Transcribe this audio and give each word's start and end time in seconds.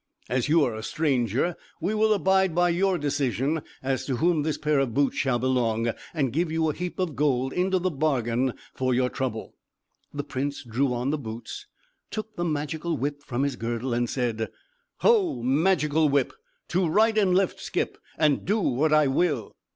As 0.29 0.49
you 0.49 0.63
are 0.63 0.73
a 0.73 0.81
stranger 0.81 1.55
we 1.79 1.93
will 1.93 2.11
abide 2.11 2.55
by 2.55 2.69
your 2.69 2.97
decision, 2.97 3.61
as 3.83 4.03
to 4.05 4.15
whom 4.15 4.41
this 4.41 4.57
pair 4.57 4.79
of 4.79 4.95
boots 4.95 5.15
shall 5.17 5.37
belong, 5.37 5.91
and 6.11 6.33
give 6.33 6.51
you 6.51 6.67
a 6.67 6.73
heap 6.73 6.97
of 6.97 7.15
gold 7.15 7.53
into 7.53 7.77
the 7.77 7.91
bargain 7.91 8.55
for 8.73 8.95
your 8.95 9.09
trouble." 9.09 9.53
The 10.11 10.23
prince 10.23 10.63
drew 10.63 10.91
on 10.91 11.11
the 11.11 11.19
boots, 11.19 11.67
took 12.09 12.35
the 12.35 12.43
Magical 12.43 12.97
Whip 12.97 13.21
from 13.21 13.43
his 13.43 13.55
girdle, 13.55 13.93
and 13.93 14.09
said: 14.09 14.49
"Ho! 15.01 15.43
Magical 15.43 16.09
Whip! 16.09 16.33
To 16.69 16.87
right 16.87 17.15
and 17.15 17.35
left 17.35 17.59
skip! 17.59 17.99
And 18.17 18.43
do 18.43 18.59
what 18.59 18.91
I 18.91 19.05
will!" 19.05 19.51